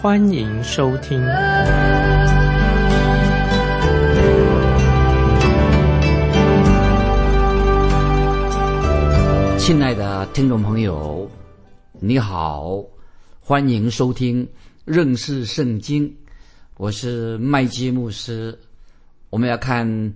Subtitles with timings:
[0.00, 1.18] 欢迎收听。
[9.58, 11.28] 亲爱的听众朋友，
[11.98, 12.80] 你好，
[13.40, 14.48] 欢迎收听
[14.84, 16.16] 认识圣经。
[16.76, 18.56] 我是麦基牧师。
[19.30, 20.14] 我们要看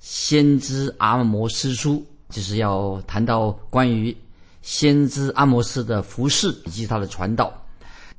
[0.00, 4.14] 先知阿摩斯书，就是要谈到关于
[4.60, 7.54] 先知阿摩斯的服饰以及他的传道。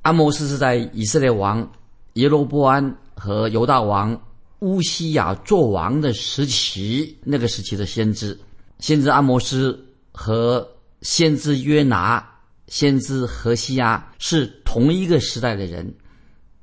[0.01, 1.71] 阿摩斯是在以色列王
[2.13, 4.19] 耶罗波安和犹大王
[4.59, 8.37] 乌西亚做王的时期，那个时期的先知。
[8.79, 9.79] 先知阿摩斯
[10.11, 10.67] 和
[11.01, 12.27] 先知约拿、
[12.67, 15.93] 先知何西阿是同一个时代的人，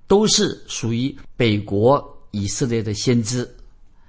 [0.08, 3.48] 都是属于北国以色列的先知。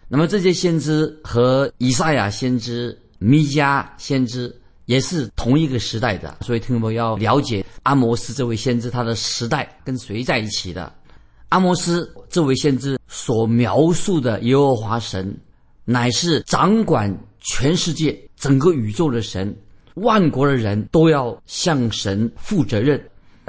[0.08, 4.59] 那么这些先知和以赛亚先知、弥迦先知
[4.90, 10.92] 也是同一个时代的，所以听众朋友要了解阿摩斯这位先知他的时代跟谁在一起的。
[11.50, 15.38] 阿摩斯这位先知所描述的耶和华神，
[15.86, 19.56] 乃是掌管全世界、整个宇宙的神，
[19.94, 23.00] 万国的人都要向神负责任。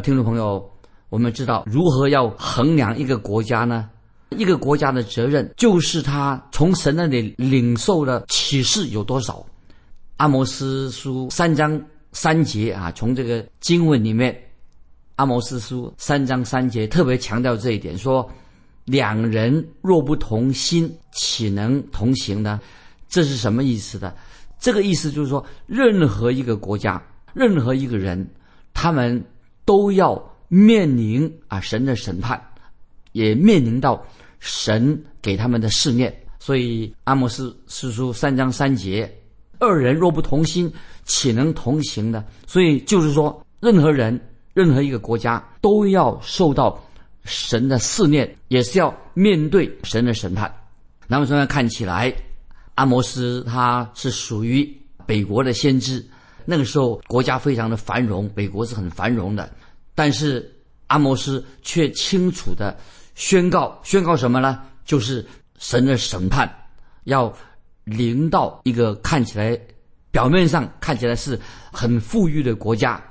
[0.02, 0.70] 听众朋友，
[1.08, 3.88] 我们知道如何要衡量一个国家呢？
[4.36, 9.42] 一个国家的责任就是他从神那里领受的启示有多少。
[10.20, 11.82] 阿摩斯书三章
[12.12, 14.38] 三节啊，从这个经文里面，
[15.16, 18.30] 阿摩斯书三章三节特别强调这一点，说
[18.84, 22.60] 两人若不同心，岂能同行呢？
[23.08, 24.14] 这是什么意思的？
[24.58, 27.02] 这个意思就是说，任何一个国家，
[27.32, 28.28] 任何一个人，
[28.74, 29.24] 他们
[29.64, 32.38] 都要面临啊神的审判，
[33.12, 34.04] 也面临到。
[34.38, 39.10] 神给他们的试炼，所以阿摩斯诗书三章三节，
[39.60, 40.72] 二人若不同心，
[41.04, 42.24] 岂能同行呢？
[42.46, 44.20] 所以就是说，任何人、
[44.54, 46.82] 任何一个国家都要受到
[47.24, 50.52] 神的试炼，也是要面对神的审判。
[51.06, 52.12] 那么现在看起来，
[52.74, 54.68] 阿摩斯他是属于
[55.06, 56.04] 北国的先知，
[56.44, 59.48] 那个时候国家非常的繁荣，北国是很繁荣的，
[59.94, 60.50] 但是
[60.86, 62.76] 阿摩斯却清楚的。
[63.16, 64.62] 宣告宣告什么呢？
[64.86, 65.26] 就是
[65.58, 66.50] 神的审判
[67.04, 67.30] 要
[67.90, 69.58] 临到一个看起来
[70.10, 71.38] 表面上看起来是
[71.72, 73.02] 很富裕的国家。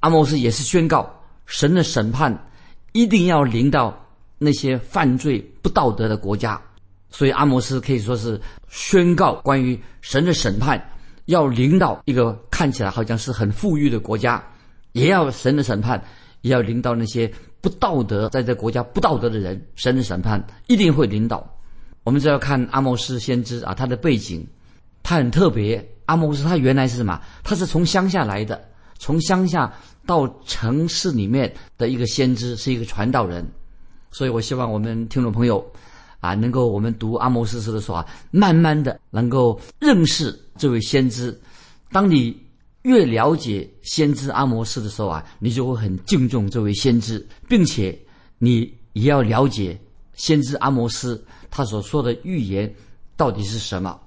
[0.00, 1.08] 阿摩斯也是宣告
[1.46, 2.50] 神的审判
[2.92, 3.96] 一定要临到
[4.38, 6.60] 那些犯罪不道德的国家。
[7.08, 10.90] 所以阿摩斯可以说是宣告关于神的审判
[11.26, 14.44] 要临到一个看起来好像是很富裕的国家，
[14.92, 16.02] 也要神的审判
[16.42, 17.32] 也要临到那些。
[17.62, 21.55] 不道德，在这国家不道德的人，神的审判一定会领导。
[22.06, 24.46] 我们只要看阿摩斯先知啊，他的背景，
[25.02, 25.84] 他很特别。
[26.04, 27.20] 阿摩斯他原来是什么？
[27.42, 28.64] 他是从乡下来的，
[28.96, 29.74] 从乡下
[30.06, 33.44] 到城市里面的一个先知，是一个传道人。
[34.12, 35.68] 所以我希望我们听众朋友
[36.20, 41.36] 啊，能够我们读阿摩斯书的时候啊，慢慢的能够认识这位先知。
[41.90, 42.40] 当你
[42.82, 47.98] 越了解先知阿摩斯的时候啊，你就会很敬重这位先知，并且
[48.38, 49.76] 你也要了解
[50.14, 52.72] 先知阿摩斯他所说的预言
[53.16, 53.98] 到底是什么。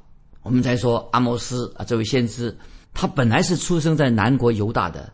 [0.43, 2.55] 我们再说阿摩斯啊，这位先知，
[2.93, 5.11] 他本来是出生在南国犹大的，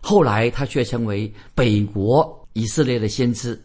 [0.00, 3.60] 后来他却成为北国以色列的先知，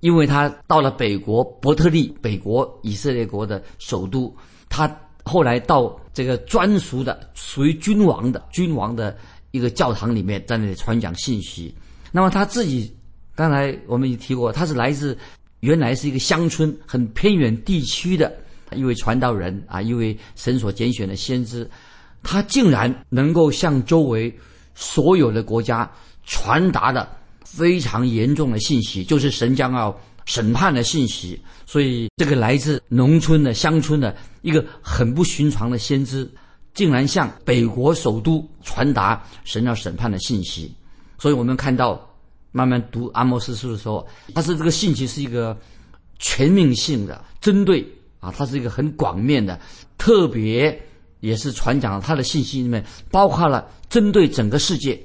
[0.00, 4.34] 因为他到了北国伯特利，北国以色列国的首都，
[4.68, 4.94] 他。
[5.28, 9.18] 后来到这个专属的、属于君王的、君王的
[9.50, 11.74] 一个教堂里面，在那里传讲信息。
[12.12, 12.96] 那么他自己，
[13.34, 15.18] 刚才我们也提过，他是来自
[15.60, 18.32] 原来是一个乡村、很偏远地区的
[18.74, 21.68] 一位传道人啊，一位神所拣选的先知。
[22.22, 24.34] 他竟然能够向周围
[24.74, 25.90] 所有的国家
[26.24, 27.08] 传达的
[27.44, 29.98] 非常严重的信息，就是神将要。
[30.28, 34.12] 审判的信息，所以这个来自农村的乡村的
[34.42, 36.28] 一个很不寻常的先知，
[36.74, 40.74] 竟然向北国首都传达神要审判的信息。
[41.16, 42.04] 所以我们看到，
[42.56, 45.54] 慢慢读阿摩斯书的时候，他是这个信息是一个
[46.18, 47.86] 全面性的，针对
[48.18, 49.60] 啊，它是一个很广面的，
[49.98, 50.80] 特别
[51.20, 54.98] 也是传讲他的信息里面包括了针对整个世界。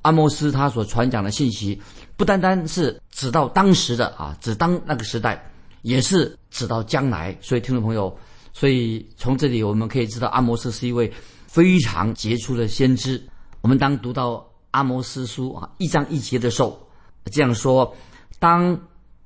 [0.00, 1.78] 阿摩斯他所传讲的信息。
[2.16, 5.52] 不单单是指到当时的啊，指当那个时代，
[5.82, 7.36] 也是指到将来。
[7.42, 8.16] 所以听众朋友，
[8.54, 11.12] 所以从这里我们可以知道，阿摩斯是一位
[11.46, 13.22] 非常杰出的先知。
[13.60, 16.85] 我们当读到阿摩斯书啊一章一节的时候，
[17.32, 17.94] 这样说：
[18.38, 18.78] 当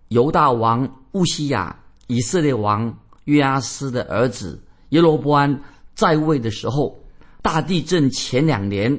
[0.09, 1.77] 犹大王乌西亚、
[2.07, 4.61] 以色列王约阿斯的儿子
[4.91, 5.63] 耶罗波安
[5.95, 6.99] 在位的时候，
[7.43, 8.99] 大地震前两年，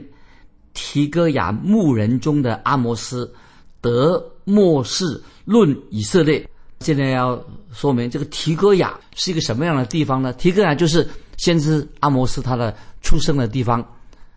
[0.74, 3.34] 提戈亚牧人中的阿摩斯
[3.82, 6.48] 得末世论以色列。
[6.80, 7.40] 现在要
[7.72, 10.34] 说明这个提戈亚是一个什么样的地方呢？
[10.34, 11.08] 提戈亚就是
[11.38, 13.86] 先知阿摩斯他的出生的地方，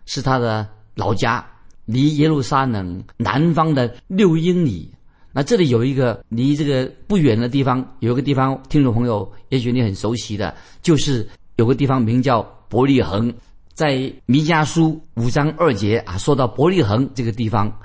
[0.06, 1.44] 是他的老家，
[1.84, 4.90] 离耶路撒冷南方的六英里。
[5.32, 13.34] 那这里有一个离这个不远的地方，有一个地方，听众朋友也许你很熟悉的，就是有个地方名叫伯利恒。
[13.72, 17.76] 在弥迦书五章二节啊，说到伯利恒这个地方，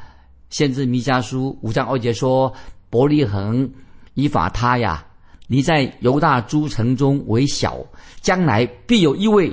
[0.52, 2.54] 先知弥迦书五章二节说
[2.92, 3.68] ：“伯利恒
[4.13, 5.04] 以法他呀，
[5.48, 7.84] 你在犹大诸城中为小，
[8.22, 9.52] 将来必有一位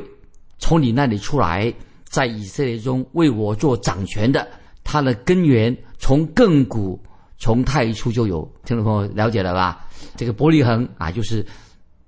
[0.58, 1.72] 从你那里出来，
[2.08, 4.46] 在以色列中为我做掌权的。
[4.82, 6.98] 他的根源从亘古
[7.38, 9.86] 从太初就有。”听众朋友了解了吧？
[10.16, 11.44] 这个伯利恒啊，就是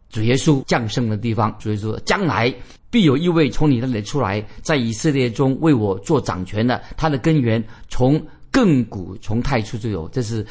[0.09, 1.55] 主耶稣降生的地方。
[1.59, 2.55] 主耶稣将来。
[2.91, 6.83] 必有一位从你那里出来，在以色列中为我做掌权的。
[6.97, 8.19] 他的根源从
[8.51, 10.09] 亘古从太初就有。
[10.09, 10.43] 这是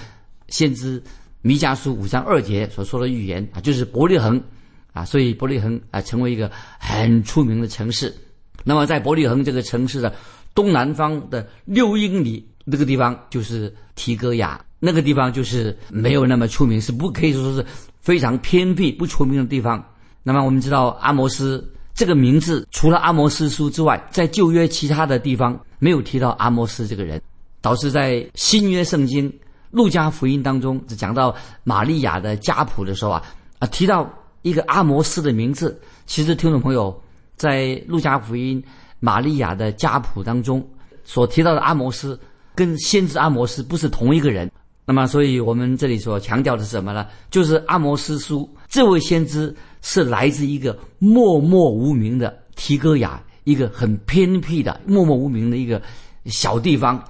[0.49, 1.01] 先知
[1.41, 4.39] 弥迦书五章二节所说的预言啊，就是伯利恒
[4.93, 8.15] 啊，所以伯利恒啊成为一个很出名的城市。
[8.63, 10.13] 那么在伯利恒这个城市的
[10.53, 17.65] 东南方的六英里那个地方就是提戈亚，那个地方就是没有那么出名，是不可以说是
[17.99, 19.83] 非常偏僻不出名的地方。
[20.23, 21.73] 那么我们知道阿摩斯。
[21.93, 27.19] 这个名字除了阿摩斯书之外，在旧约其他的地方没有提到阿摩斯这个人，
[27.59, 29.33] 导致在新约圣经
[29.71, 33.23] 路加福音当中，只讲到玛利亚的家谱的时候啊
[33.57, 34.07] 啊提到
[34.43, 35.81] 一个阿摩斯的名字。
[36.05, 37.01] 其实听众朋友
[37.37, 38.61] 在路加福音
[38.99, 40.61] 玛利亚的家谱当中
[41.05, 42.19] 所提到的阿摩斯，
[42.53, 44.51] 跟先知阿摩斯不是同一个人。
[44.85, 47.07] 那么，所以我们这里所强调的是什么呢？
[47.29, 49.55] 就是阿摩斯书这位先知。
[49.83, 55.81] 是来自一个默默无名的提戈亚，一个很偏僻的默默无名的一个
[56.25, 57.01] 小地方。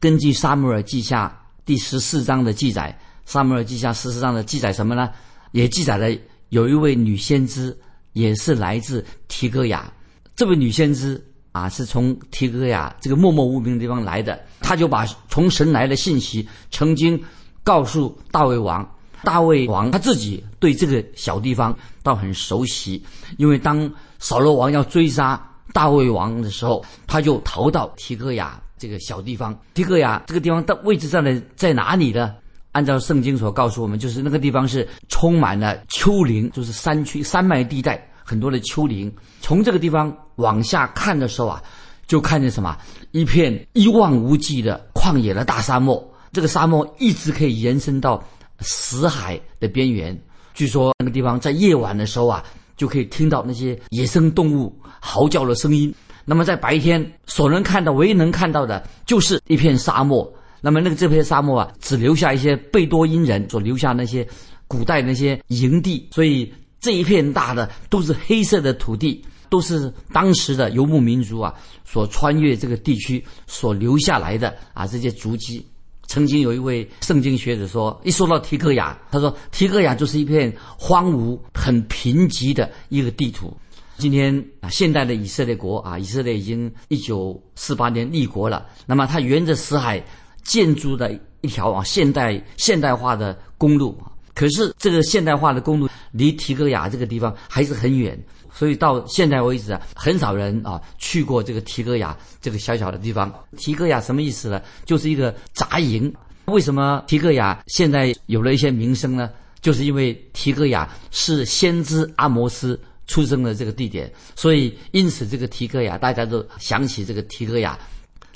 [0.00, 1.28] 根据《撒母耳记下》
[1.64, 2.94] 第十四章的记载，
[3.24, 5.08] 《撒母耳记下》十四章的记载什么呢？
[5.52, 6.08] 也记载了
[6.50, 7.74] 有一位女先知，
[8.12, 9.02] 也是来自
[9.36, 9.92] 提戈亚。
[10.34, 11.22] 这位女先知
[11.52, 14.40] 啊，是从提戈亚这个默默无名的地方来的。
[14.60, 17.22] 她就把从神来的信息，曾经
[17.62, 18.90] 告诉大卫王。
[19.22, 23.04] 大卫王他自己对这个小地方倒很熟悉，
[23.36, 25.42] 因为当扫罗王要追杀
[25.74, 29.58] 大卫王的时候，他就逃到提戈亚这个小地方。
[29.74, 32.34] 提戈亚这个地方的位置在的在哪里呢？
[32.72, 39.14] 按照圣经所告诉我们，就是那个地方是充满了丘陵，就是山区山脉地带，很多的丘陵。
[39.40, 41.62] 从这个地方往下看的时候啊，
[42.06, 42.76] 就看见什么？
[43.12, 46.02] 一片一望无际的旷野的大沙漠。
[46.32, 48.20] 这个沙漠一直可以延伸到。
[48.60, 50.18] 死海的边缘，
[50.54, 52.42] 据说那个地方在夜晚的时候啊，
[52.74, 55.94] 就可以听到那些野生动物嚎叫的声音。
[56.24, 60.26] 那么在白天所能看到、唯一能看到的，就是一片沙漠。
[60.62, 64.26] 那么那个这片沙漠啊，只留下一些贝多因人所留下那些
[64.66, 71.54] 古代那些营地，所以这一片大的都是黑色的土地，都是当时的游牧民族啊
[71.84, 75.66] 所穿越这个地区所留下来的啊这些足迹。
[76.08, 83.52] 曾经有一位圣经学者说，一说到提克雅，他说提克雅就是一片荒芜、很贫瘠的一个地图。
[83.98, 88.66] 今天啊，现代的以色列国啊，以色列已经一九四八年立国了。
[88.86, 90.00] 那么，它沿着死海
[90.44, 93.98] 建筑的一条啊现代现代化的公路，
[94.32, 98.18] 可是这个现代化的公路离提戈雅这个地方还是很远。
[98.52, 103.32] 所以到现在为止啊，很少人啊去过这个提戈雅这个小小的地方。
[103.58, 104.62] 提戈雅什么意思呢？
[104.86, 106.12] 就是一个杂营。
[106.46, 109.30] 为什么提戈雅现在有了一些名声呢？
[109.60, 117.78] 就是因为提戈雅是先知阿摩斯出生的这个地点，所以因此这个提戈雅大家都想起这个提戈雅。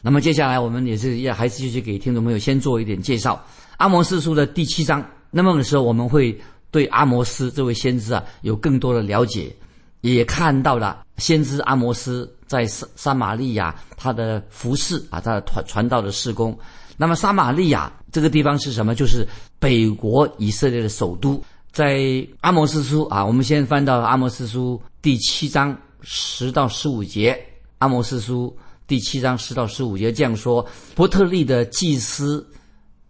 [0.03, 3.43] 那么接下来我们也是要还是继续给听众朋友先做一点介绍。
[3.77, 6.39] 阿摩斯书的第七章，那么的时候我们会
[6.71, 9.55] 对阿摩斯这位先知啊有更多的了解。
[10.03, 16.59] 也看到了先知阿摩斯在撒撒玛利亚他的服饰啊，他的传传道的事工。
[16.97, 18.95] 那么撒玛利亚这个地方是什么？
[18.95, 21.43] 就是北国以色列的首都。
[21.71, 27.39] 在阿摩斯书啊，我们先翻到阿摩斯书第七章十到十五节。
[27.77, 32.45] 阿摩斯书第七章十到十五节这样说：伯特利的祭司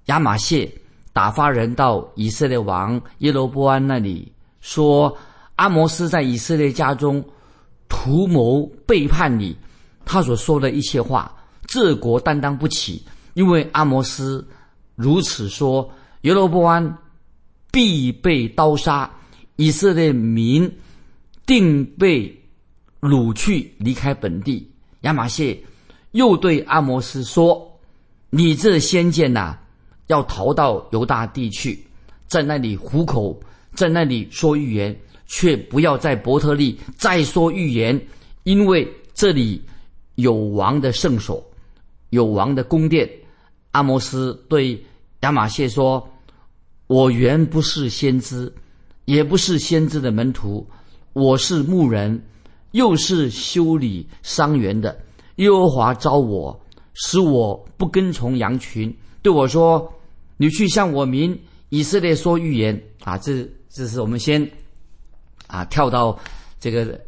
[0.07, 0.71] 亚玛谢
[1.12, 5.17] 打发人到以色列王耶罗波安那里，说
[5.57, 7.25] 阿摩斯在以色列家中
[7.88, 9.57] 图谋背叛你，
[10.05, 11.35] 他所说的一切话，
[11.67, 13.02] 这国担当不起，
[13.35, 14.47] 因为阿摩斯
[14.95, 15.90] 如此说，
[16.23, 16.99] 耶罗波安
[17.73, 19.11] 必被刀杀，
[19.57, 20.73] 以色列民
[21.45, 22.43] 定被
[23.00, 24.71] 掳去离开本地。
[25.00, 25.59] 亚玛谢
[26.12, 27.81] 又对阿摩斯说
[28.31, 29.59] ：“你这先见呐、
[30.11, 31.79] 要逃到犹大地去，
[32.26, 33.38] 在那里糊口，
[33.75, 34.95] 在那里说预言，
[35.29, 37.99] 却不要在伯特利再说预言，
[38.43, 39.62] 因为这里
[40.17, 41.40] 有王的圣所，
[42.11, 43.09] 有王的宫殿。”
[43.71, 44.85] 阿摩斯对
[45.21, 46.05] 亚玛谢说
[46.88, 48.52] ：“我原不是先知，
[49.05, 50.67] 也不是先知的门徒，
[51.12, 52.21] 我是牧人，
[52.73, 55.00] 又是修理伤员的。
[55.37, 56.61] 耶和华招我，
[56.95, 59.88] 使我不跟从羊群，对我说
[60.41, 64.51] ：‘你去向我民以色列说预言。’啊，这这是我们先
[65.47, 66.19] 啊跳到
[66.59, 66.99] 这个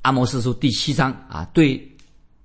[0.00, 1.94] 阿摩斯书第七章啊，对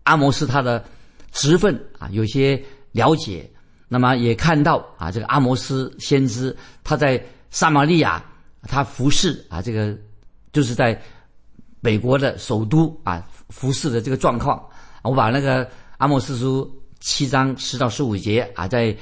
[0.04, 0.84] 阿摩斯他的
[1.32, 2.62] 职分啊有些
[2.92, 3.50] 了解。
[3.88, 8.22] 那么也看到啊，这个阿摩斯先知他在撒玛利亚
[8.64, 9.98] 他服侍啊，这个
[10.52, 11.02] 就是在
[11.80, 14.62] 美国的首都啊服侍的这个状况。
[15.02, 18.94] 我把那个阿摩斯书七章十到十五节啊，再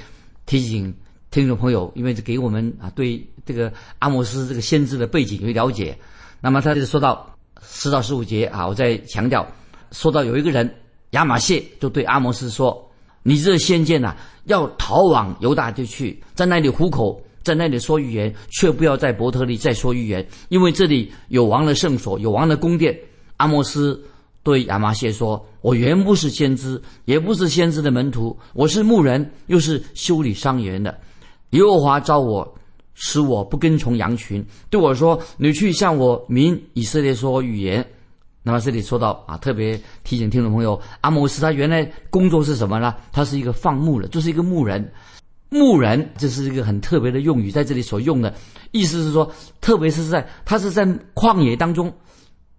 [0.46, 0.96] 提醒
[1.34, 5.98] 听众朋友，因为给我们啊对这个阿摩斯这个先知的背景有了解。
[6.40, 7.28] 那么他就说到
[7.68, 9.44] 十到十五节啊，我再强调，
[9.92, 10.72] 说到有一个人
[11.12, 12.88] 亚玛谢就对阿摩斯说
[13.24, 22.96] ：“你这先见呐、要逃往犹大地去，在那里糊口，在那里说预言，却不要在伯特利再说预言，因为这里有王的圣所，有王的宫殿。”
[23.38, 24.00] 阿摩斯
[24.44, 30.96] 对亚玛谢说：“我原不是先知，也不是先知的门徒，我是牧人，又是修理伤员的。
[31.54, 32.56] 耶和华召我，
[32.94, 37.84] 使我不跟从羊群，对我说：‘你去向我民以色列说预言。’
[38.46, 42.94] 那么这里说到啊，特别提醒听众朋友，阿摩斯他原来工作是什么呢？
[43.12, 44.92] 他是一个放牧的，就是一个牧人。
[45.50, 48.34] 牧人这是一个很特别的用语，在这里所用的
[48.72, 49.32] 意思是说，
[49.62, 51.94] 特别是在他是在旷野当中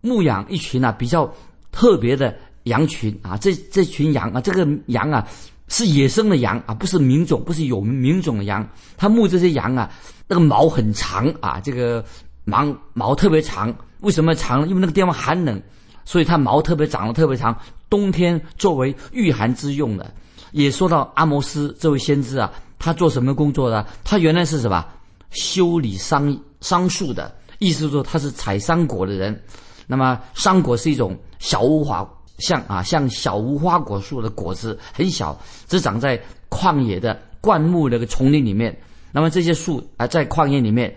[0.00, 1.30] 牧养一群啊比较
[1.72, 5.26] 特别的羊群啊，这这群羊啊，这个羊啊
[5.68, 8.66] 是野生的羊啊，不是民种，不是有民种的羊。
[8.96, 9.90] 他牧这些羊啊，
[10.28, 12.04] 那个毛很长啊，这个
[12.44, 13.74] 毛毛特别长。
[14.00, 14.66] 为什么长呢？
[14.66, 15.60] 因为那个地方寒冷，
[16.04, 20.12] 所以它毛特别长得特别长，冬天作为御寒之用的。
[20.52, 23.86] 也说到阿摩斯这位先知啊，他做什么工作的？
[24.04, 24.84] 他原来是什么？
[25.30, 29.42] 修理桑桑树的，意思说他是采桑果的人。
[29.86, 35.38] 那么桑果是一种小无花，像啊像小无花果树的果子很小，
[35.68, 38.76] 只长在旷野的灌木那个丛林里面。
[39.12, 40.94] 那么这些树啊在旷野里面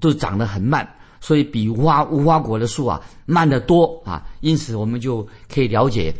[0.00, 0.88] 都长得很慢。
[1.20, 6.14] 所以比无花无花果的树啊慢得多啊，因此我们就可以了解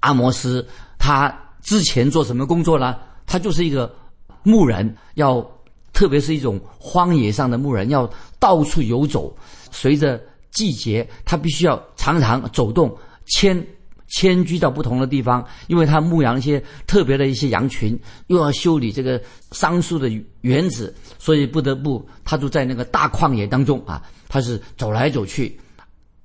[0.00, 0.66] 阿摩斯
[0.98, 2.98] 他之前做什么工作呢？
[3.24, 3.90] 他就是一个
[4.42, 5.42] 牧人，要
[5.94, 8.06] 特别是一种荒野上的牧人，要
[8.38, 9.34] 到处游走，
[9.70, 10.20] 随着
[10.50, 12.94] 季节，他必须要常常走动，
[13.26, 13.66] 迁
[14.06, 20.08] 迁居到不同的地方，因为他牧养一些特别的一些羊群，又要修理这个桑树的
[20.42, 25.58] 园子，所以不得不他就在那个大旷野当中啊，他是走来走去。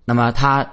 [0.06, 0.70] 那么他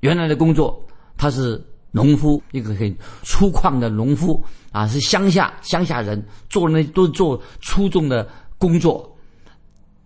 [0.00, 0.84] 原来的工作，
[1.16, 9.16] 他是农夫，一个很粗犷的农夫啊，是乡下乡下人，做那都做粗重的工作。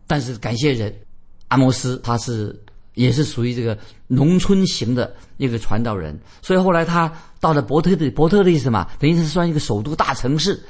[0.06, 0.94] 但是感谢人，
[1.48, 2.60] 阿摩斯他是。
[2.94, 8.86] 也是属于这个农村型的一个传道人，所以后来他到了伯特利，伯特利是什么？
[8.98, 10.62] 等于是算一个首都大城市。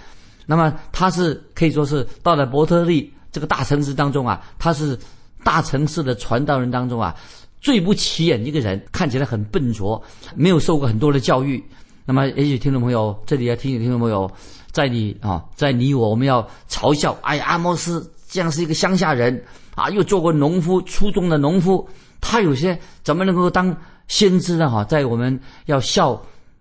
[0.47, 4.99] 那么他是可以说是到了伯特利这个大城市当中啊，他是
[5.45, 7.15] 大城市的传道人当中啊
[7.61, 10.03] 最不起眼一个人，看起来很笨拙，
[10.35, 11.63] 没有受过很多的教育。
[12.05, 14.31] 那么也许听众朋友这里要提醒听众朋友，
[14.73, 19.45] 在你啊，在你我我们要嘲笑，哎呀，阿摩斯这样是一个乡下人
[19.77, 21.89] 啊，又做过农夫，初中的农夫。
[22.23, 23.77] 他有些怎么能够当
[24.09, 24.71] 先知呢？
[24.71, 26.13] 哈，在我们要笑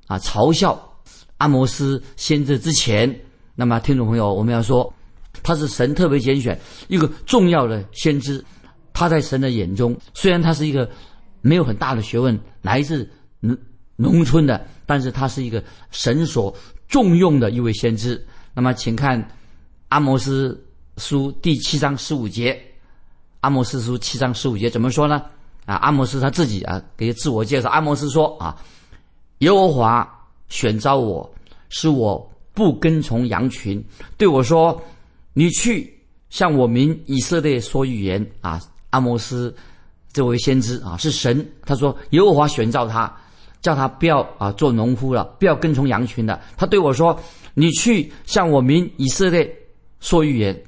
[0.08, 0.78] 啊嘲笑
[1.38, 3.22] 阿摩斯先知之前，
[3.56, 4.94] 那么听众朋友，我们要说
[5.44, 8.44] 他是神特别拣选一个重要的先知。
[8.92, 10.90] 他在神的眼中，虽然他是一个
[11.42, 13.58] 没有很大的学问，来自农
[13.96, 16.54] 农村的，但是他是一个神所
[16.88, 18.22] 重用的一位先知。
[18.54, 19.26] 那么，请看
[19.88, 20.62] 阿摩斯
[20.98, 22.60] 书第七章十五节。
[23.40, 25.24] 阿摩斯书七章十五节怎么说呢？
[25.72, 27.70] 啊，阿摩斯他自己啊，给自我介绍。
[27.70, 28.58] 阿摩斯说：“啊，
[29.38, 31.34] 耶和华选召我，
[31.70, 33.82] 使我不跟从羊群，
[34.18, 34.82] 对我说：
[35.34, 35.98] 你去
[36.30, 38.60] 向我民以色列说预言啊。”
[38.92, 39.56] 阿摩斯
[40.12, 43.10] 这位先知啊，是神，他说耶和华选召他，
[43.62, 46.42] 叫他不要啊做农夫了，不要跟从羊群了。
[46.58, 47.18] 他对我说
[47.56, 49.50] ：“你去向我民以色列
[50.02, 50.62] 说预言。”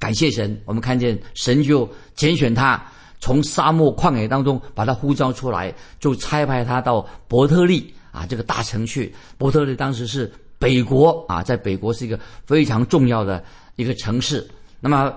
[0.00, 2.82] 感谢神，我们看见神就拣选他，
[3.24, 9.14] 从沙漠旷野当中把他呼召出来，就差派他到伯特利啊这个大城去。
[9.38, 13.42] 伯特利当时是北国啊，在北国是一个非常重要的
[13.76, 14.46] 一个城市。
[14.78, 15.10] 那么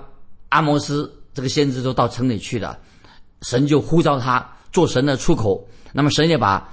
[0.47, 1.13] 阿摩斯。
[1.33, 2.79] 这个先知都到城里去了，
[3.43, 5.63] 神就呼召他做神的出口。
[5.93, 6.67] 那么神也把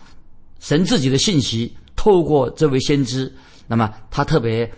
[0.59, 3.31] 神自己的信息透过这位先知，
[3.67, 4.73] 那么他特别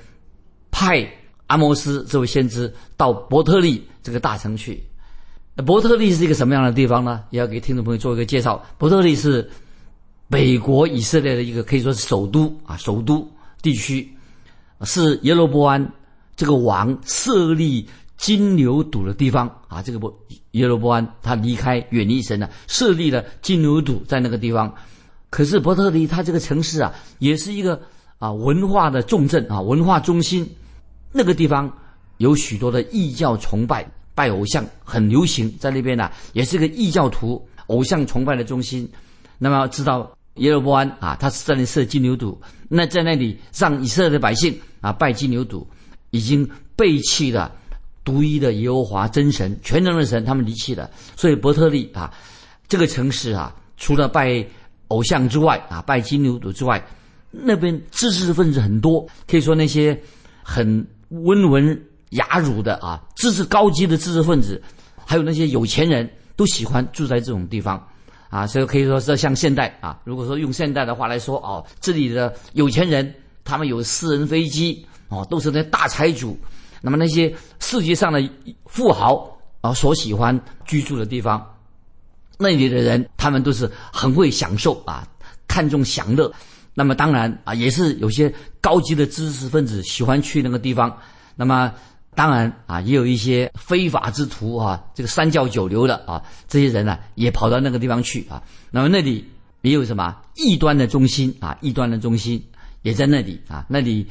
[0.73, 1.09] 派
[1.47, 4.83] 阿摩斯这位先知到伯特利这个大城去。
[5.65, 7.25] 伯特利是一个什么样的地方呢？
[7.31, 8.63] 也要给听众朋友做一个介绍。
[8.79, 9.49] 伯特利是
[10.29, 13.27] 北国以色列的一个可以说是首都啊，首都
[13.63, 14.09] 地区
[14.83, 15.93] 是耶罗波安
[16.35, 17.89] 这个王设立。
[18.19, 20.11] 金牛犊的地方啊，这个不
[20.53, 24.75] 耶罗波安他离开远离神了，设立了金牛犊在那个地方。
[25.29, 27.79] 可是伯特利他这个城市啊，也是一个
[28.19, 30.49] 啊文化的重镇啊，文化中心。
[31.13, 31.71] 那个地方
[32.17, 33.87] 有许多的异教崇拜，
[34.17, 38.91] 拜偶像很流行，在那边呢，也是个异教徒偶像崇拜的中心。
[39.39, 42.37] 那么知道耶罗波安啊，他是在那设金牛犊，
[42.69, 45.65] 那在那里让以色列的百姓啊拜金牛犊，
[46.11, 47.53] 已经背弃了。
[48.03, 50.89] 独一的耶和华真神，全能的神，他们离弃了。
[51.17, 52.15] 所以伯特利啊，
[52.69, 54.47] 这个城市啊，除了拜
[54.87, 56.81] 偶像之外啊，拜金牛犊之外，
[57.33, 60.01] 那边知识分子很多，可以说那些
[60.41, 64.63] 很温文雅儒的啊，知识高级的知识分子，
[65.05, 67.85] 还有那些有钱人都喜欢住在这种地方
[68.31, 68.47] 啊。
[68.47, 76.39] 所以可以说是像现代啊，如果说用现代的话来说哦，这里的有钱人他们有私人飞机哦，都是那大财主。
[76.83, 78.23] 那么那些世界上的
[78.67, 79.29] 富豪
[79.61, 81.45] 啊，所喜欢居住的地方，
[82.39, 85.09] 那里的人他们都是很会享受啊，
[85.49, 86.33] 看重享乐。
[86.75, 90.95] 那么当然啊，也是有些高级的知识分子喜欢去那个地方。
[91.35, 91.73] 那么
[92.17, 98.43] 当然啊，也有一些非法之徒啊，这个三教九流的啊，这些人呢也跑到那个地方去啊。
[98.73, 99.25] 那么那里
[99.61, 102.43] 也有什么异端的中心啊，异端的中心
[102.83, 104.05] 也在那里啊，那里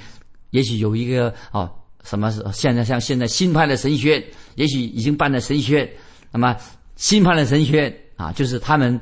[0.52, 1.70] 也许有一个哦。
[2.08, 5.90] 什么是现在像现在新派的神学院，也许已经办了神学院。
[6.32, 6.56] 那么
[6.98, 9.02] 新派的神学院啊，就是他们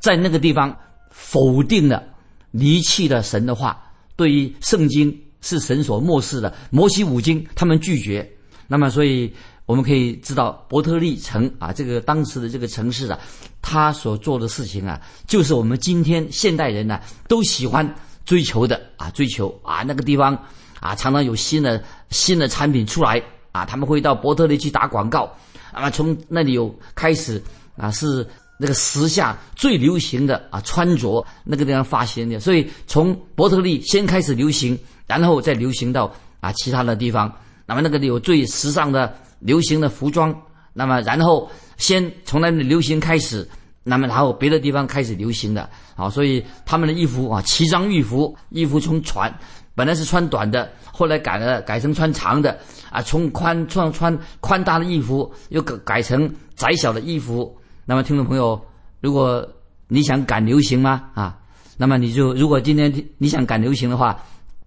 [0.00, 0.76] 在那个地方
[1.12, 2.02] 否定了、
[2.50, 3.80] 离弃了神的话，
[4.16, 8.26] 对于圣经是神所漠视的摩西五经，他们拒绝。
[8.66, 9.30] 那么，所以
[9.66, 13.18] 我们可以知道伯特利城啊，这个当时的这个城市啊，
[13.60, 20.38] 他所做的事情啊，就是我们今天现代人呢都喜欢追求的啊，追求啊那个地方。
[20.80, 25.32] 啊，常常有新的新的产品出来啊，他们会到伯特利去打广告，
[25.70, 27.40] 啊，从那里有开始
[27.76, 28.26] 啊，是
[28.58, 37.32] 那个时下最流行的啊穿着那个地方发行的，所以从伯特利先开始流行，然后再流行到啊其他的地方。
[37.66, 40.34] 那么那个有最时尚的流行的服装，
[40.72, 43.48] 那么然后先从那里流行开始，
[43.84, 49.32] 那么然后别的地方开始流行的啊，所以他们的衣服啊奇装异服，衣服从穿。
[49.74, 52.58] 本来是穿短的，后来改了，改成穿长的，
[52.90, 57.56] 啊，从宽穿穿宽大的衣服，又改改成窄小的衣服。
[57.86, 58.60] 那么，听众朋友，
[59.00, 59.48] 如果
[59.88, 61.04] 你想赶流行吗？
[61.14, 61.38] 啊，
[61.78, 64.22] 那么你就如果今天你想赶流行的话，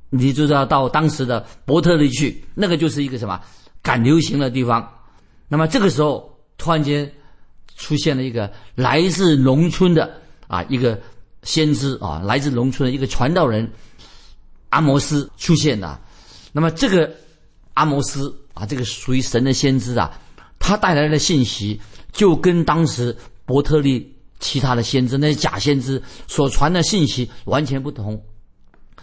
[0.09, 3.39] 你就要到当时的伯特利去，那个就是一个什么
[3.81, 4.87] 赶流行的地方。
[5.47, 7.11] 那么这个时候，突然间
[7.75, 10.99] 出现了一个来自农村的啊一个
[11.43, 13.69] 先知啊，来自农村的一个传道人。
[14.69, 16.01] 阿摩斯出现了，
[16.51, 17.09] 那么这个
[17.75, 20.19] 阿摩斯啊，这个属于神的先知啊，
[20.59, 21.79] 他带来的信息
[22.11, 23.15] 就跟当时
[23.45, 28.21] 伯特利其他的先知那些假先知所传的信息完全不同，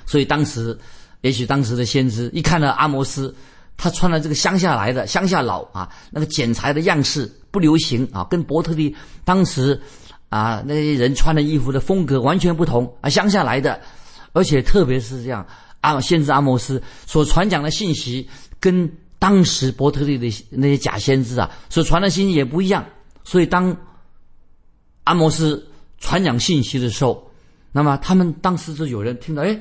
[0.07, 0.79] 所以当时
[1.23, 3.35] 也许当时的先知一看到阿摩斯，
[3.77, 9.81] 他穿了这个乡下来的乡下佬啊，那个剪裁的样式不流行啊，跟伯特利当时
[10.29, 13.81] 啊那些人穿的衣服的风格完全不同啊，乡下来的。
[14.35, 15.47] 而且特别是这样，
[15.83, 18.27] 阿先知阿摩斯所传讲的信息，
[18.59, 22.83] 跟当时伯特利的那些假先知啊所传的信息也不一样。
[23.25, 23.77] 所以当
[25.05, 27.31] 阿摩斯传讲信息的时候，
[27.73, 29.61] 那么他们当时就有人听到，哎，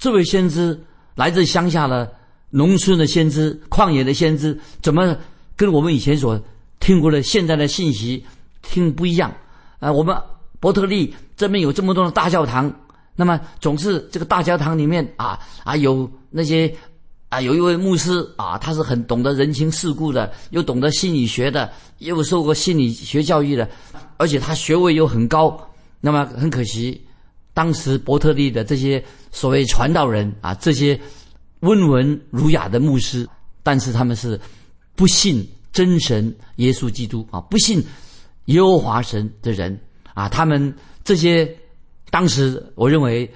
[0.00, 0.82] 这位先知
[1.14, 2.10] 来自乡下的
[2.48, 5.14] 农村的先知，旷野的先知，怎么
[5.54, 6.40] 跟我们以前所
[6.80, 8.24] 听过的现在的信息
[8.62, 9.30] 听不一样？
[9.78, 10.16] 啊，我们
[10.58, 12.74] 伯特利这边有这么多的大教堂。
[13.14, 16.74] 那么总是这个大教堂里面啊啊有那些
[17.28, 23.68] 啊，有一位牧师啊，他是很懂得人情世故的，又懂得心理学的，又受过心理学教育的，
[24.16, 25.60] 而且他学位又很高。
[26.00, 26.98] 那么很可惜，
[27.52, 30.98] 当时伯特利的这些所谓传道人啊，这些
[31.60, 33.28] 温文儒雅的牧师，
[33.62, 34.38] 但是他们是
[34.94, 37.84] 不信真神耶稣基督啊，不信
[38.46, 39.78] 耶和华神的人
[40.14, 41.56] 啊，他们这些
[42.10, 43.30] 当时我认为。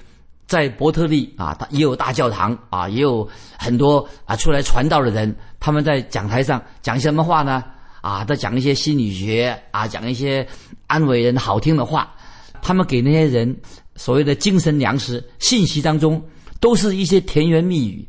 [0.46, 3.26] 在伯特利啊，他也有大教堂啊，也有
[3.58, 5.34] 很多啊出来传道的人。
[5.58, 7.64] 他们在讲台上讲什么话呢？
[8.02, 10.46] 啊，在讲一些心理学啊，讲一些
[10.86, 12.14] 安慰人好听的话。
[12.60, 13.56] 他们给那些人
[13.96, 16.22] 所谓的精神粮食信息当中，
[16.60, 18.08] 都是一些甜言蜜语，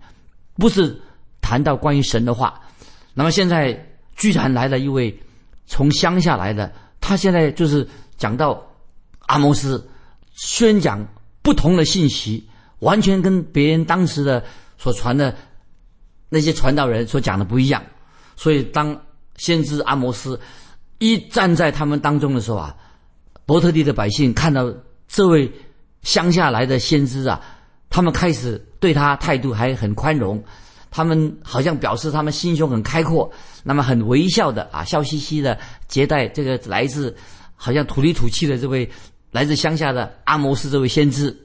[0.55, 0.99] 不是
[1.41, 2.61] 谈到关于神的话。
[3.13, 3.77] 那么现在
[4.15, 5.17] 居然来了一位
[5.65, 8.61] 从乡下来的，他现在就是讲到
[9.27, 9.87] 阿摩斯
[10.33, 11.05] 宣讲。
[11.45, 12.43] 不同的信息，
[12.79, 14.43] 完全跟别人当时的
[14.79, 15.31] 所传的
[16.27, 17.83] 那些传道人所讲的不一样。
[18.35, 18.99] 所以，当
[19.37, 20.41] 先知阿摩斯
[20.97, 22.75] 一站在他们当中的时候啊，
[23.45, 24.73] 伯特利的百姓看到
[25.07, 25.51] 这位
[26.05, 27.41] 乡下来的先知啊，
[27.89, 30.41] 他们开始对他态度还很宽容，
[30.89, 33.29] 他们好像表示他们心胸很开阔，
[33.61, 37.13] 那么很微笑的啊，笑嘻嘻的接待这个来自
[37.53, 38.89] 好像土里土气的这位。
[39.31, 41.35] 来自乡下的阿摩斯这位先知，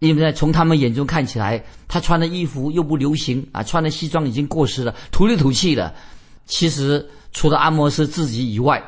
[0.00, 5.94] 因为在从他们眼中看起来，他穿的衣服又不流行啊，穿的西装已经过时了，土里土气的。
[6.44, 8.84] 其实除了阿摩斯自己以外，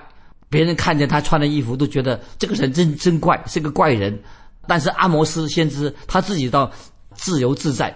[0.51, 4.21] 别人看见他穿的衣服都觉得这个人真真怪，是个怪人。
[4.67, 6.71] 但是阿摩斯先知他自己倒
[7.15, 7.95] 自由自在。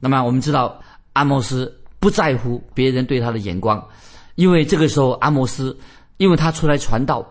[0.00, 0.80] 那么我们知道，
[1.12, 3.86] 阿摩斯不在乎别人对他的眼光，
[4.34, 5.78] 因为这个时候阿摩斯，
[6.16, 7.26] 因为他出来传道，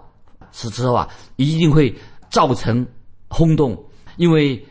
[0.51, 1.93] 是之后啊，一定会。
[2.31, 2.87] 造成
[3.27, 3.77] 轰动，
[4.15, 4.65] 因为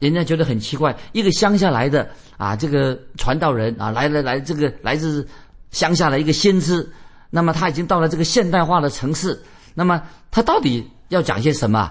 [0.00, 5.26] 人家觉得很奇怪，一个乡下来的啊，这个传道人啊，来来来，这个来自
[5.70, 6.86] 乡下的一个先知，
[7.30, 11.90] 那么他已经到了这个现代化的城市，那么他到底要讲些什么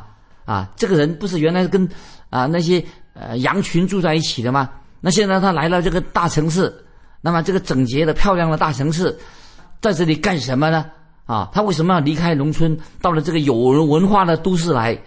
[0.50, 0.68] 啊？
[0.76, 1.88] 这个人不是原来跟
[2.32, 2.84] 啊那些
[3.14, 4.68] 呃羊群住在一起的吗？
[5.00, 6.74] 那现在他来了这个大城市，
[7.22, 9.16] 那么这个整洁的漂亮的大城市，
[9.80, 10.86] 在这里干什么呢？
[11.28, 15.00] 啊，他为什么要离开农村，到了这个有文化的都市来？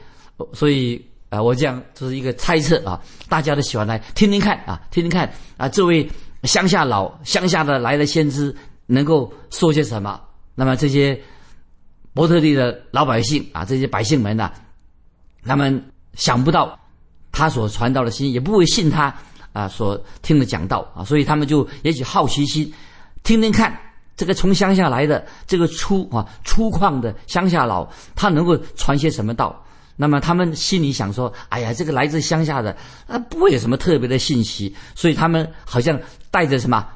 [0.53, 6.09] 所以啊，我这样就是一个猜测啊，大家都喜欢来听听看啊，听听看啊，这位
[6.45, 8.55] 乡下老乡下的来的先知
[8.87, 10.21] 能够说些什么？
[10.55, 11.21] 那么这些
[12.15, 14.51] 伯特利的老百姓啊，这些百姓们呢，
[15.45, 15.83] 他们
[16.15, 16.79] 想不到
[17.31, 19.15] 他所传道的心，也不会信他
[19.53, 22.73] 啊所听的讲道啊，所以他们就也许好奇心
[23.23, 23.77] 听听看。
[24.15, 29.65] 这个从乡下来的这个粗啊粗犷的乡下佬，他能够传些什么道？
[29.97, 32.77] 那么他们心里想说：“哎呀，这个来自乡下的，
[33.07, 35.99] 啊，不会有什么特别的信息。”所以他们好像
[36.31, 36.87] 带着什么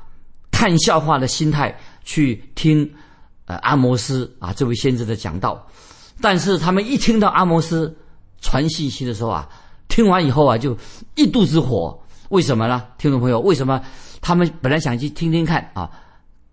[0.53, 2.89] 看笑话的心态去听
[3.47, 5.67] 呃阿摩斯啊这位先知的讲道。
[6.21, 7.97] 但是他们一听到阿摩斯
[8.41, 9.49] 传信息的时候啊，
[9.89, 10.77] 听完以后啊就
[11.15, 11.99] 一肚子火。
[12.31, 12.83] 为什么呢？
[12.99, 13.81] 听众朋友，为什么
[14.21, 15.91] 他们本来想去听听看啊？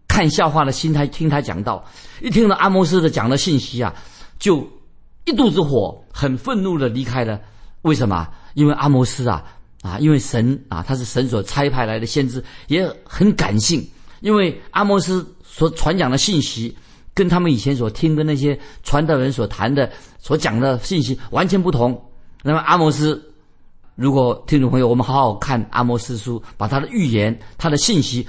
[0.07, 1.83] 看笑话的心态听他讲道，
[2.21, 3.91] 一听到阿摩斯的讲的信息啊，
[4.37, 4.67] 就
[5.25, 7.41] 一肚子火，很愤怒的离开了。
[7.81, 8.27] 为什么？
[8.53, 9.43] 因为阿摩斯啊
[9.81, 13.83] 啊，因为神啊，他是神所差派来的先知，也很感性。
[14.21, 16.77] 因为阿摩斯所传讲的信息，
[17.13, 21.99] 跟他们以前所听的那些传道人所谈的、所讲的信息完全不同。
[22.41, 23.33] 那么阿摩斯，
[23.95, 28.27] 如果听众朋友，我们好好看阿摩斯书，把他的预言、他的信息。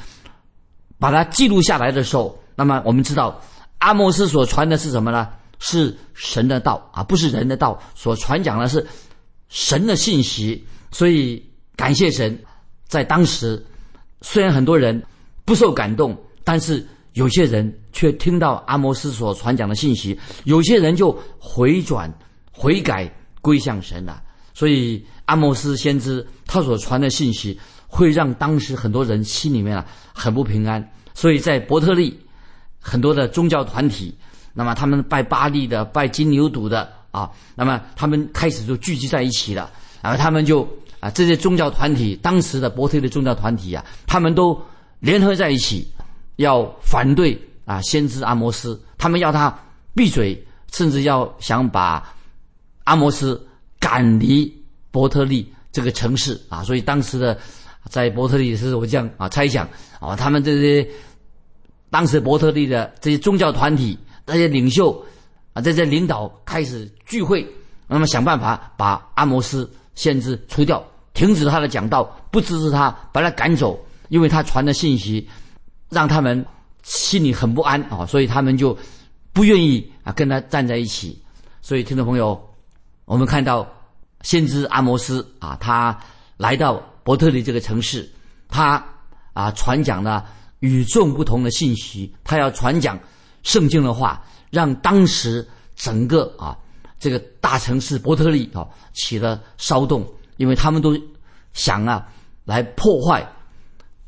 [0.97, 3.39] 把它记录下来的时候，那么我们知道，
[3.79, 5.29] 阿莫斯所传的是什么呢？
[5.59, 7.79] 是神的道啊，不是人的道。
[7.95, 8.87] 所传讲的是
[9.49, 11.45] 神的信息，所以
[11.77, 12.39] 感谢神，
[12.87, 13.63] 在当时，
[14.23, 15.03] 虽然很多人
[15.45, 22.13] 不受感动，但是有些人却听到阿摩斯所传讲的信息，有些人就回转、
[22.53, 24.23] 悔改、归向神了。
[24.53, 27.59] 所以阿摩斯先知他所传的信息。
[27.87, 32.19] 会让当时很多人心里面啊很不平安，所以在伯特利，
[32.81, 34.13] 很多的宗教团体，
[34.53, 39.71] 那么他们拜巴利的、拜金牛犊的啊，那么他们开始就聚集在一起了，
[40.03, 44.61] 然后他们就啊这些宗教团体，当时的伯特利宗教团体啊，他们都
[44.99, 45.87] 联合在一起，
[46.37, 49.57] 要反对啊先知阿摩斯，他们要他
[49.95, 50.41] 闭嘴，
[50.73, 52.15] 甚至要想把
[52.85, 53.41] 阿摩斯
[53.79, 54.53] 赶离
[54.91, 57.39] 伯特利这个城市啊，所以当时的。
[57.91, 59.69] 在伯特利是我这样啊猜想
[60.01, 60.89] 啊，他们这些
[61.91, 65.05] 当时伯特利的这些宗教团体、这些领袖
[65.53, 67.47] 啊，这些领导开始聚会，
[67.87, 73.79] 那么想办法把阿摩斯先知除掉，停止他的讲道，不支持他，把他赶走。
[74.09, 75.29] 因为他传的信息
[75.95, 76.45] 让他们
[76.83, 78.77] 心里很不安啊，所以他们就
[79.33, 81.19] 不愿意啊跟他站在一起。
[81.63, 82.39] 所以，听众朋友，
[83.07, 83.67] 我们看到
[84.21, 85.99] 先知阿摩斯啊，他
[86.37, 88.07] 来到伯特利这个城市，
[88.49, 88.85] 他
[89.33, 90.27] 啊传讲了
[90.59, 92.99] 与众不同的信息，他要传讲
[93.43, 96.55] 圣经的话，让当时整个啊
[96.99, 100.95] 这个大城市伯特利啊起了骚动，因为他们都
[101.55, 102.07] 想啊
[102.45, 103.27] 来破坏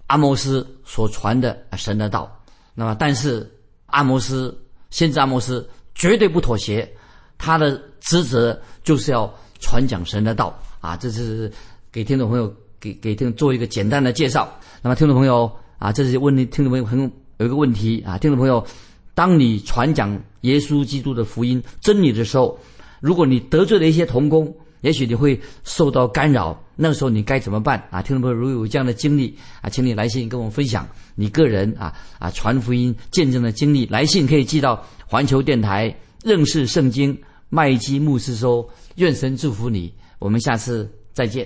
[0.07, 2.31] 阿摩斯所传的神的道。
[2.75, 3.51] 那么，但是
[3.87, 4.57] 阿摩斯
[4.91, 6.91] 先知阿摩斯绝对不妥协。
[7.39, 10.97] 他的职责就是要传讲神的道啊！
[10.97, 11.53] 这是
[11.93, 14.51] 给听众朋友给给听做一个简单的介绍。
[14.81, 16.99] 那么听众朋友啊，这是问题，听众朋友很
[17.37, 18.67] 有一个问题啊，听众朋友，
[19.15, 22.59] 当你传讲耶稣基督的福音真理的时候，
[23.01, 28.01] 如果你得罪了一些童工，也许你会受到干扰，那个时候你该怎么办啊？
[28.01, 33.85] 听众朋友，如果有这样的经历啊，请你来信跟我们分享你个人啊啊传福音见证的经历。
[33.87, 35.93] 来信可以寄到环球电台。
[36.23, 37.19] 认识圣经，
[37.49, 41.45] 麦基牧师说：“愿神祝福你，我们下次再见。”